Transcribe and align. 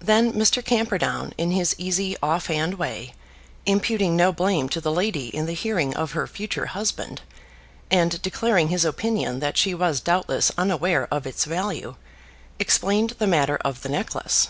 Then 0.00 0.32
Mr. 0.32 0.64
Camperdown, 0.64 1.32
in 1.38 1.52
his 1.52 1.76
easy, 1.78 2.16
off 2.20 2.46
hand 2.48 2.74
way, 2.74 3.14
imputing 3.66 4.16
no 4.16 4.32
blame 4.32 4.68
to 4.70 4.80
the 4.80 4.90
lady 4.90 5.28
in 5.28 5.46
the 5.46 5.52
hearing 5.54 5.94
of 5.94 6.10
her 6.10 6.26
future 6.26 6.66
husband, 6.66 7.20
and 7.88 8.20
declaring 8.20 8.66
his 8.66 8.84
opinion 8.84 9.38
that 9.38 9.56
she 9.56 9.72
was 9.72 10.00
doubtless 10.00 10.50
unaware 10.58 11.06
of 11.08 11.24
its 11.24 11.44
value, 11.44 11.94
explained 12.58 13.10
the 13.20 13.28
matter 13.28 13.58
of 13.58 13.82
the 13.82 13.88
necklace. 13.88 14.48